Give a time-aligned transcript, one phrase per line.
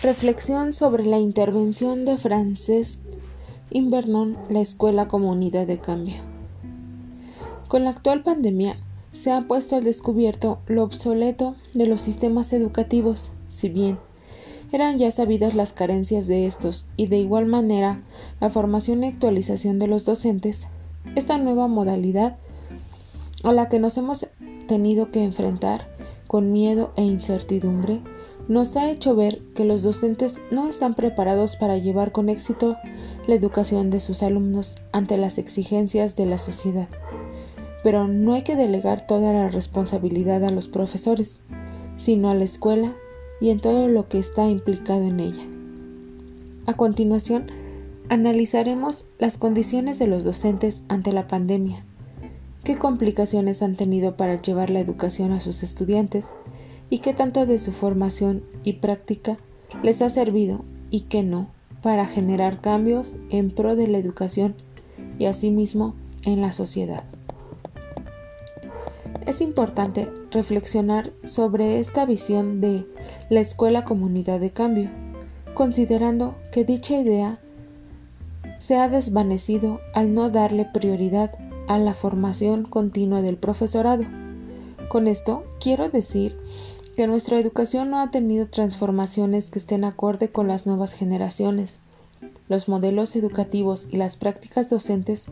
[0.00, 3.00] Reflexión sobre la intervención de Francesc
[3.70, 6.18] Invernon, la Escuela Comunidad de Cambio.
[7.66, 8.76] Con la actual pandemia
[9.12, 13.98] se ha puesto al descubierto lo obsoleto de los sistemas educativos, si bien
[14.70, 18.00] eran ya sabidas las carencias de estos y de igual manera
[18.40, 20.68] la formación y actualización de los docentes,
[21.16, 22.36] esta nueva modalidad
[23.42, 24.28] a la que nos hemos
[24.68, 25.88] tenido que enfrentar
[26.28, 28.00] con miedo e incertidumbre
[28.48, 32.76] nos ha hecho ver que los docentes no están preparados para llevar con éxito
[33.26, 36.88] la educación de sus alumnos ante las exigencias de la sociedad.
[37.84, 41.38] Pero no hay que delegar toda la responsabilidad a los profesores,
[41.98, 42.94] sino a la escuela
[43.40, 45.46] y en todo lo que está implicado en ella.
[46.66, 47.50] A continuación,
[48.08, 51.84] analizaremos las condiciones de los docentes ante la pandemia,
[52.64, 56.26] qué complicaciones han tenido para llevar la educación a sus estudiantes,
[56.90, 59.38] y qué tanto de su formación y práctica
[59.82, 61.48] les ha servido y qué no
[61.82, 64.54] para generar cambios en pro de la educación
[65.18, 67.04] y asimismo en la sociedad.
[69.26, 72.86] Es importante reflexionar sobre esta visión de
[73.28, 74.90] la escuela comunidad de cambio,
[75.54, 77.38] considerando que dicha idea
[78.58, 81.32] se ha desvanecido al no darle prioridad
[81.68, 84.04] a la formación continua del profesorado.
[84.88, 86.36] Con esto quiero decir
[86.98, 91.78] que nuestra educación no ha tenido transformaciones que estén acorde con las nuevas generaciones.
[92.48, 95.26] Los modelos educativos y las prácticas docentes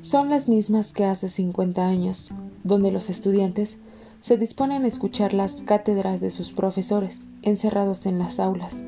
[0.00, 2.30] son las mismas que hace 50 años,
[2.64, 3.76] donde los estudiantes
[4.22, 8.82] se disponen a escuchar las cátedras de sus profesores, encerrados en las aulas,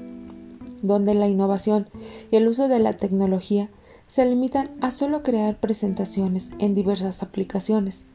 [0.80, 1.91] donde la innovación
[2.30, 3.69] y el uso de la tecnología
[4.08, 8.06] se limitan a solo crear presentaciones en diversas aplicaciones,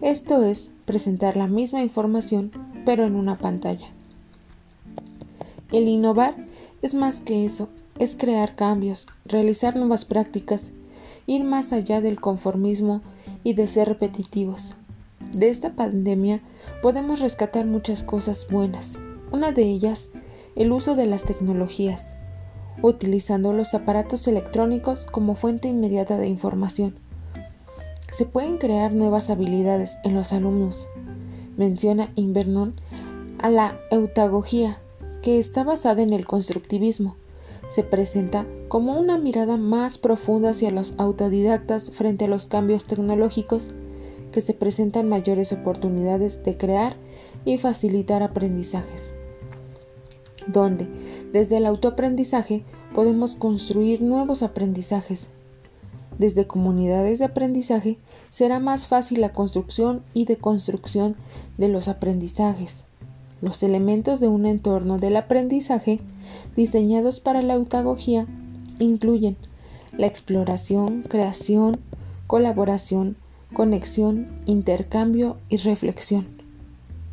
[0.00, 2.50] esto es presentar la misma información
[2.84, 3.88] pero en una pantalla.
[5.72, 6.34] El innovar
[6.82, 10.72] es más que eso, es crear cambios, realizar nuevas prácticas,
[11.26, 13.00] ir más allá del conformismo
[13.42, 14.74] y de ser repetitivos.
[15.32, 16.40] De esta pandemia
[16.82, 18.98] podemos rescatar muchas cosas buenas.
[19.32, 20.10] Una de ellas,
[20.54, 22.14] el uso de las tecnologías,
[22.82, 26.96] utilizando los aparatos electrónicos como fuente inmediata de información
[28.14, 30.86] se pueden crear nuevas habilidades en los alumnos.
[31.56, 32.74] Menciona Invernon
[33.38, 34.78] a la eutagogía,
[35.20, 37.16] que está basada en el constructivismo.
[37.70, 43.68] Se presenta como una mirada más profunda hacia los autodidactas frente a los cambios tecnológicos
[44.30, 46.96] que se presentan mayores oportunidades de crear
[47.44, 49.10] y facilitar aprendizajes,
[50.46, 50.86] donde
[51.32, 52.64] desde el autoaprendizaje
[52.94, 55.28] podemos construir nuevos aprendizajes
[56.18, 57.98] desde comunidades de aprendizaje,
[58.30, 61.16] será más fácil la construcción y deconstrucción
[61.58, 62.84] de los aprendizajes.
[63.40, 66.00] Los elementos de un entorno del aprendizaje
[66.56, 68.26] diseñados para la autagogía
[68.78, 69.36] incluyen
[69.96, 71.78] la exploración, creación,
[72.26, 73.16] colaboración,
[73.52, 76.26] conexión, intercambio y reflexión.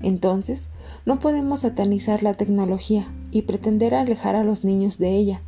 [0.02, 0.68] Entonces,
[1.06, 5.42] no podemos satanizar la tecnología y pretender alejar a los niños de ella.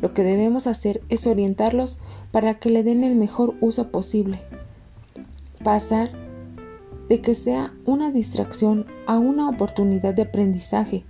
[0.00, 1.98] Lo que debemos hacer es orientarlos
[2.32, 4.40] para que le den el mejor uso posible.
[5.62, 6.10] Pasar
[7.08, 11.04] de que sea una distracción a una oportunidad de aprendizaje.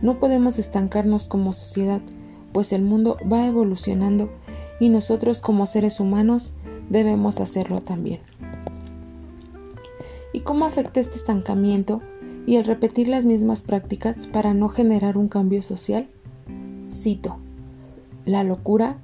[0.00, 2.00] No podemos estancarnos como sociedad,
[2.52, 4.30] pues el mundo va evolucionando
[4.78, 6.52] y nosotros como seres humanos
[6.88, 8.20] debemos hacerlo también.
[10.32, 12.00] ¿Y cómo afecta este estancamiento
[12.46, 16.08] y el repetir las mismas prácticas para no generar un cambio social?
[16.92, 17.36] Cito,
[18.24, 18.98] la locura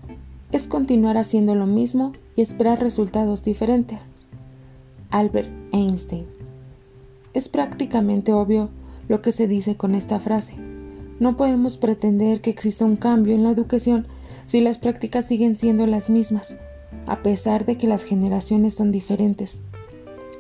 [0.53, 3.99] es continuar haciendo lo mismo y esperar resultados diferentes.
[5.11, 6.27] Albert Einstein.
[7.35, 8.71] Es prácticamente obvio
[9.09, 10.55] lo que se dice con esta frase.
[11.19, 14.07] No podemos pretender que exista un cambio en la educación
[14.47, 16.57] si las prácticas siguen siendo las mismas,
[17.07, 19.61] a pesar de que las generaciones son diferentes.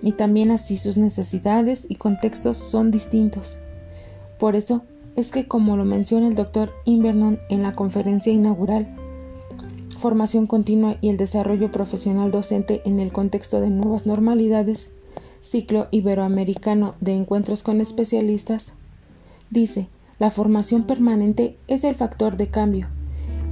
[0.03, 3.57] Y también así sus necesidades y contextos son distintos.
[4.39, 4.83] Por eso
[5.16, 8.95] es que, como lo menciona el doctor Invernon en la conferencia inaugural,
[9.97, 14.91] formación continua y el desarrollo profesional docente en el contexto de nuevas normalidades,
[15.41, 18.72] ciclo iberoamericano de encuentros con especialistas,
[19.51, 19.89] dice,
[20.19, 22.89] la formación permanente es el factor de cambio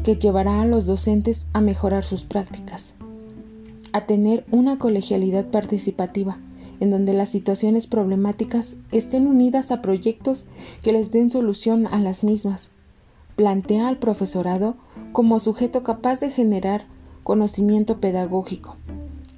[0.05, 2.95] que llevará a los docentes a mejorar sus prácticas,
[3.93, 6.39] a tener una colegialidad participativa,
[6.81, 10.45] en donde las situaciones problemáticas estén unidas a proyectos
[10.83, 12.71] que les den solución a las mismas,
[13.37, 14.77] plantea al profesorado
[15.15, 16.87] como sujeto capaz de generar
[17.23, 18.75] conocimiento pedagógico,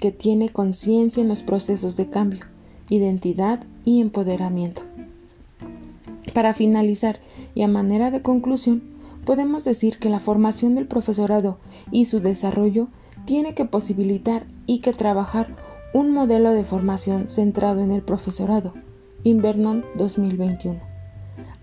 [0.00, 2.46] que tiene conciencia en los procesos de cambio,
[2.88, 4.80] identidad y empoderamiento.
[6.32, 7.20] Para finalizar
[7.54, 8.84] Y a manera de conclusión,
[9.26, 11.58] podemos decir que la formación del profesorado
[11.90, 12.88] y su desarrollo
[13.26, 15.56] tiene que posibilitar y que trabajar
[15.92, 18.72] un modelo de formación centrado en el profesorado.
[19.24, 20.80] Invernon 2021.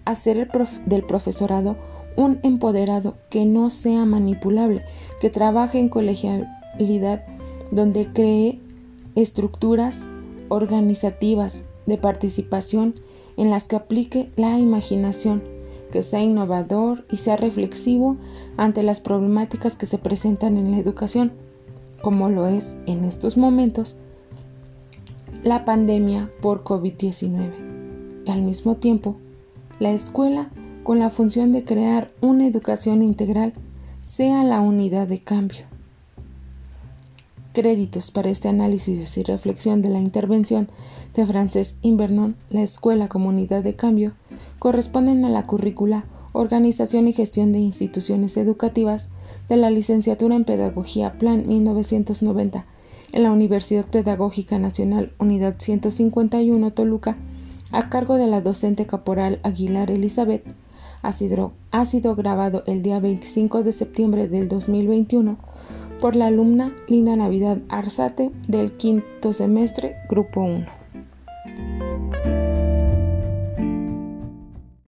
[0.06, 0.52] Hacer
[0.86, 1.78] del profesorado
[2.16, 4.84] un empoderado que no sea manipulable,
[5.20, 7.24] que trabaje en colegialidad,
[7.72, 8.60] donde cree
[9.16, 10.06] estructuras
[10.50, 12.96] organizativas de participación
[13.38, 15.44] en las que aplique la imaginación,
[15.92, 18.18] que sea innovador y sea reflexivo
[18.58, 21.32] ante las problemáticas que se presentan en la educación,
[22.02, 23.98] como lo es en estos momentos
[25.44, 27.52] la pandemia por COVID-19.
[28.26, 29.18] Y al mismo tiempo,
[29.80, 30.50] la escuela,
[30.84, 33.54] con la función de crear una educación integral,
[34.02, 35.66] sea la unidad de cambio.
[37.54, 40.70] Créditos para este análisis y reflexión de la intervención
[41.16, 44.14] de Frances Invernon, la Escuela Comunidad de Cambio,
[44.60, 49.08] corresponden a la currícula Organización y Gestión de Instituciones Educativas
[49.50, 52.66] de la Licenciatura en Pedagogía Plan 1990
[53.14, 57.16] en la Universidad Pedagógica Nacional Unidad 151 Toluca,
[57.72, 60.44] a cargo de la docente caporal Aguilar Elizabeth.
[61.04, 65.38] Ha sido, ha sido grabado el día 25 de septiembre del 2021
[66.00, 70.83] por la alumna Linda Navidad Arzate del quinto semestre, Grupo 1.